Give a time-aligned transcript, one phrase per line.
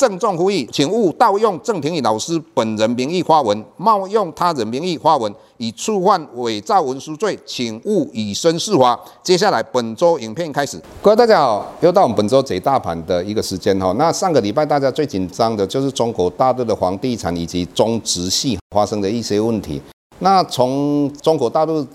[0.00, 8.98] 郑重呼吁，请勿盗用郑庭宇老师本人名义发文，冒用他人名义发文，以触犯伪造文书罪，请勿以身试法。
[9.22, 13.94] 接下来本周影片开始，各位大家好，又到我们本周解大盘的一个时间哈。
[13.98, 19.82] 那上个礼拜大家最紧张的就是中国大陆的房地产以及中植系发生的一些问题。
[20.20, 21.86] 那从中国大陆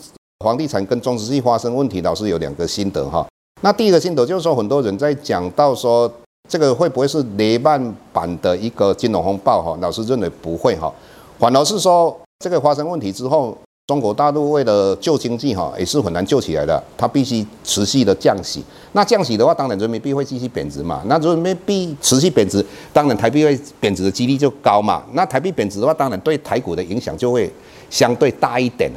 [0.45, 3.25] 房地产跟中植系发生问题，老师有两个心得哈。
[3.61, 6.07] 那第一个心得就是说，很多人在讲到说。
[6.47, 9.61] 这个会不会是雷曼版的一个金融风暴？
[9.61, 10.93] 哈，老师认为不会哈，
[11.39, 18.63] 反而是说这个发生问题之后，中国大陆为了救经济哈，也是很难救起来的，它必须持续的降息。
[18.93, 21.01] 那降息的话，当然人民币会继续贬值嘛。
[21.07, 25.03] 那人民币持续贬值，当然台币会贬值的几率就高嘛。
[25.13, 27.51] 那台币贬值的话，当然对台股的影响就会
[27.89, 28.91] 相对大一点。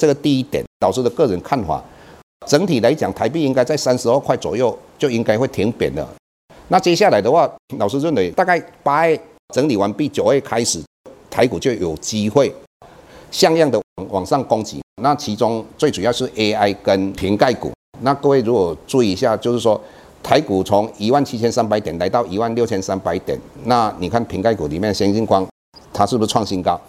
[0.00, 1.82] 这个第一点，老师的个人看法，
[2.46, 6.08] 整体来讲，台币应该在三十二块左右就应该会停贬了。
[6.68, 9.20] 那接下来的话，老师认为大概八月
[9.54, 10.82] 整理完毕，九月开始，
[11.28, 12.52] 台股就有机会
[13.30, 14.80] 像样的往上攻击。
[15.02, 17.70] 那其中最主要是 AI 跟瓶盖股。
[18.00, 19.78] 那各位如果注意一下，就是说
[20.22, 25.46] 台股从一万七千三百点来到一万六千三百点，那你看瓶盖股里面先进光，
[25.92, 26.80] 它是不是创新高？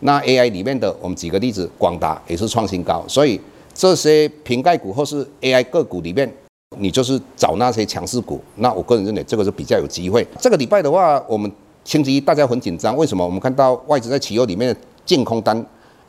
[0.00, 3.04] 那 AI 里面的我们举个例子，广达也是创新高。
[3.08, 3.40] 所以
[3.74, 6.32] 这些瓶盖股或是 AI 个股里面。
[6.78, 10.26] 你就是找那些强势股，那我个人认为这个是比较有机会。
[10.40, 11.50] 这个礼拜的话，我们
[11.84, 13.24] 星期一大家很紧张，为什么？
[13.24, 15.64] 我们看到外资在期货里面的净空单，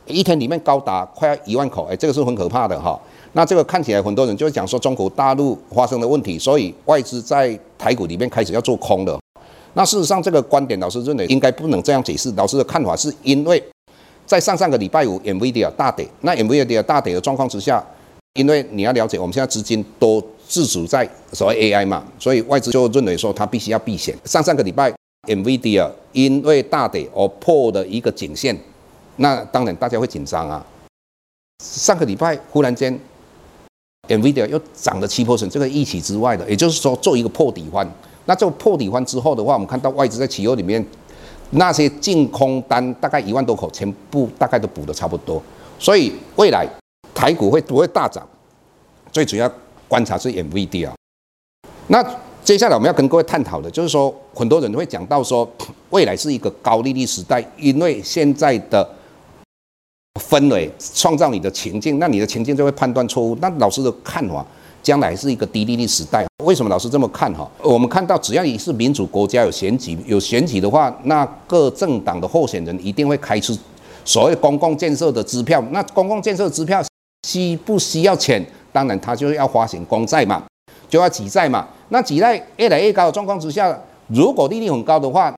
[0.06, 2.98] 一天里面高达快要一万口，哎，这个是很可怕的哈。
[3.32, 9.18] 那这个看起来很多人就会讲说中国大陆发生的问题，所以外资在台股里面开始要做空了。
[9.74, 12.32] 那事实上这个观点，老师认为应该不能这样解释。
[12.32, 13.62] 老师的看法是因为
[14.24, 17.84] 在上上个礼拜五，NVIDIA 大跌，那 NVIDIA 大跌的状况之下，
[18.36, 24.16] 因为你要了解，我们现在资金都自主在所谓 AI 嘛，所以外资就认为说它必须要避险。
[24.24, 24.92] 上上个礼拜
[25.26, 28.56] ，NVIDIA 因为大跌而破的一个颈线，
[29.16, 30.64] 那当然大家会紧张啊。
[31.64, 32.96] 上个礼拜忽然间
[34.08, 37.90] ，NVIDIA 又涨了七%，这个预期之外的，也就是说做一个破底翻。
[38.26, 40.84] 那这个破底翻之后的话，我们看到外资在期货里面
[41.50, 45.42] 那些净空单大概一万多口，全部大概都补得差不多。
[45.78, 46.66] 所以未来
[47.16, 48.24] 台股会不会大涨？
[49.10, 49.50] 最主要。
[49.88, 50.92] 观察是 MVD 啊，
[51.86, 52.04] 那
[52.42, 55.48] 接下来我们要跟各位探讨的，就是说很多人会讲到说，
[55.90, 58.84] 未来是一个高利率时代，因为现在的
[60.28, 63.38] 氛围创造你的情境，那你的情境就会判断错误。
[63.40, 64.44] 那老师的看法，
[64.82, 66.26] 将来是一个低利率时代。
[66.42, 67.48] 为什么老师这么看哈？
[67.62, 73.56] 我们看到只要你是民主国家有选举，有选举的话，那各政党的候选人一定会开出
[74.04, 75.62] 所谓公共建设的支票。
[75.70, 76.82] 那公共建设支票
[77.26, 78.40] 需不需要钱？
[78.70, 80.40] 当然，他就要发行公债嘛，
[80.88, 81.66] 就要挤债嘛。
[81.88, 83.76] 那挤债越来越高的状况之下，
[84.06, 85.34] 如果利率很高的话，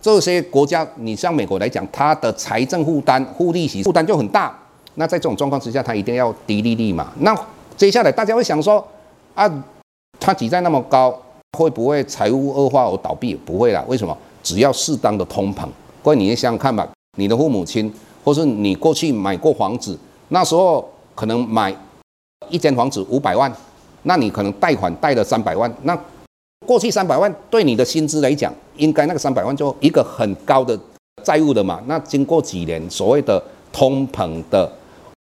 [0.00, 4.58] 这些国家，你像美国来讲，它的财政负担、负利息负担就很大。
[4.94, 7.12] 那在这种状况之下，它一定要低利率嘛。
[7.20, 7.36] 那
[7.76, 8.82] 接下来大家会想说，
[9.34, 9.46] 啊，
[10.18, 11.14] 它挤债那么高，
[11.58, 13.34] 会不会财务恶化而倒闭？
[13.34, 14.16] 不会啦，为什么？
[14.42, 15.66] 只要适当的通膨。
[16.02, 16.88] 各位，你想想看吧，
[17.18, 17.92] 你的父母亲，
[18.24, 21.74] 或是你过去买过房子，那时候可能买。
[22.48, 23.52] 一间房子五百万，
[24.02, 25.98] 那你可能贷款贷了三百万，那
[26.64, 30.78] 过去三百万对你的薪资来讲，应该那个三百万就一个很高的
[31.24, 31.82] 债务的嘛。
[31.86, 33.42] 那经过几年所谓的
[33.72, 34.70] 通膨的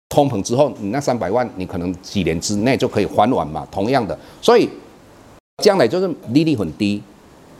[0.09, 3.65] 通膨之后，你那三百万你可能几年之内就可以还完嘛。
[3.71, 4.67] 同样的，所以
[5.63, 7.01] 将来就是利率很低，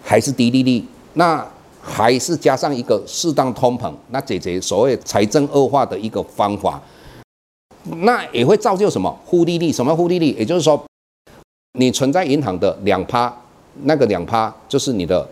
[0.03, 0.83] 还是低利率，
[1.13, 1.47] 那
[1.79, 6.81] 还是加上一个适当通膨，那解决所谓财政恶化的一个方法。
[8.01, 9.71] 那也会造就什么负利率？
[9.71, 10.31] 什么负利率？
[10.31, 10.83] 也就是说，
[11.77, 13.31] 你存在银行的两趴，
[13.83, 15.27] 那个两趴就是你的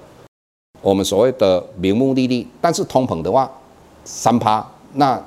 [0.82, 2.46] 我们所谓的名目利率。
[2.62, 3.52] 但是通膨的话，
[4.06, 5.20] 三趴，那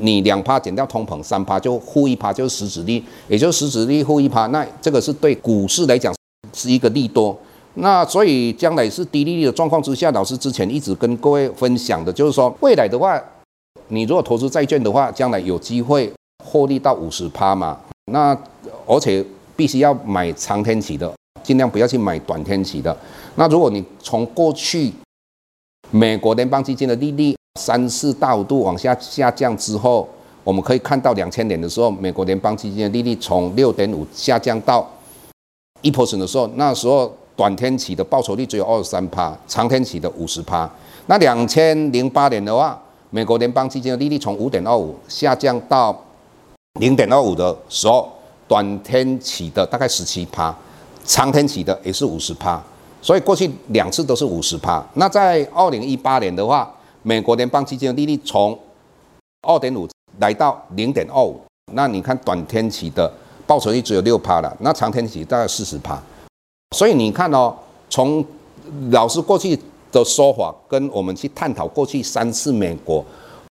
[0.00, 4.46] 你两趴减掉通膨，三趴就负一趴，就是实质利，也就是实质利负一趴。
[4.48, 6.12] 那这个是对股市来讲
[6.52, 7.38] 是一个利多。
[7.74, 13.22] 那所以将来是低利率的状况之下，老师之前一直跟各位分享的就是说，未来的话，
[13.88, 16.12] 你如果投资债券的话，将来有机会。
[16.52, 17.78] 获利到五十趴嘛。
[18.12, 18.36] 那
[18.86, 19.24] 而且
[19.56, 21.10] 必须要买长天期的，
[21.42, 22.94] 尽量不要去买短天期的。
[23.36, 24.92] 那如果你从过去
[25.90, 30.06] 美国联邦基金的利率三次大幅度往下下降之后，
[30.44, 34.86] 我们可以看到两千年的时候，美国联邦基金的利率从六点五下降到
[35.80, 40.68] 一 p e r n 的时候，那时候短天期的报酬率只有二十三趴，长天期的五十趴。
[41.06, 45.96] 那两千零八年的话，美国联邦基金的利率从五点二五下降到
[46.80, 48.10] 零点二五的时候，
[48.48, 50.54] 短天期的大概十七趴，
[51.04, 52.62] 长天期的也是五十趴。
[53.00, 54.84] 所以过去两次都是五十趴。
[54.94, 56.72] 那在二零一八年的话，
[57.02, 58.58] 美国联邦基金的利率从
[59.46, 59.86] 二点五
[60.18, 61.40] 来到零点二五，
[61.72, 63.12] 那你看短天期的
[63.46, 66.00] 报酬率只有六趴了，那长天期大概四十趴。
[66.76, 67.54] 所以你看哦，
[67.90, 68.24] 从
[68.90, 69.58] 老师过去
[69.90, 73.04] 的说法跟我们去探讨过去三次美国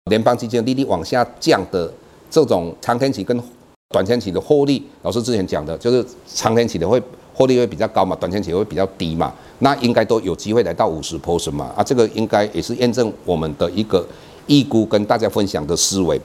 [0.06, 1.92] 联邦基金利率往下降的
[2.30, 3.42] 这种长天期跟
[3.90, 7.02] 短天期的获利，老师之前讲的就是长天期的会
[7.34, 14.06] 获利会比较高嘛，短天期会比较低嘛，那应该都有机会来到五十 percent 嘛，啊，这个应该也是验证我们的一个
[14.48, 16.20] 预估跟大家分享的思维。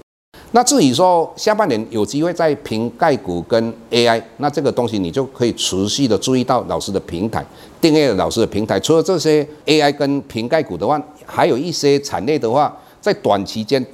[0.50, 7.44] 那至于说下半年有机会在苹概股跟 AI，那这个东西你就可以持续的注意到老师的平台，
[7.80, 8.78] 订阅老师的平台。
[8.78, 13.84] 除了这些 AI 跟苹概股的话，还有一些产业的话，在短期间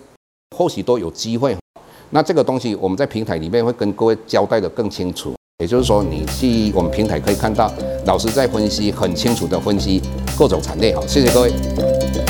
[0.55, 1.57] 或许都有机会。
[2.13, 5.33] 那这个东西我们在平台里面会跟各位交代的更清楚。
[5.59, 7.73] 也就是说，你去我们平台可以看到
[8.07, 10.01] 老师在分析，很清楚的分析
[10.37, 10.95] 各种产业。
[10.97, 12.30] 好，谢谢各位。